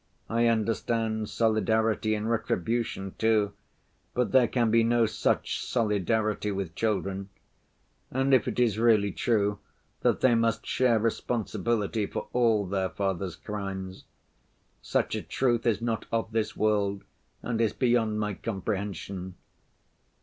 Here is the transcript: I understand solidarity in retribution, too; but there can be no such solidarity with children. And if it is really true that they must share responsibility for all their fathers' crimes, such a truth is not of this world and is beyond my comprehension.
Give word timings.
I 0.29 0.47
understand 0.47 1.29
solidarity 1.29 2.15
in 2.15 2.27
retribution, 2.27 3.13
too; 3.19 3.53
but 4.15 4.31
there 4.31 4.47
can 4.47 4.71
be 4.71 4.83
no 4.83 5.05
such 5.05 5.63
solidarity 5.63 6.51
with 6.51 6.73
children. 6.73 7.29
And 8.09 8.33
if 8.33 8.47
it 8.47 8.59
is 8.59 8.79
really 8.79 9.11
true 9.11 9.59
that 10.01 10.21
they 10.21 10.33
must 10.33 10.65
share 10.65 10.97
responsibility 10.97 12.07
for 12.07 12.29
all 12.33 12.65
their 12.65 12.89
fathers' 12.89 13.35
crimes, 13.35 14.05
such 14.81 15.13
a 15.13 15.21
truth 15.21 15.67
is 15.67 15.83
not 15.83 16.07
of 16.11 16.31
this 16.31 16.57
world 16.57 17.03
and 17.43 17.61
is 17.61 17.71
beyond 17.73 18.19
my 18.19 18.33
comprehension. 18.33 19.35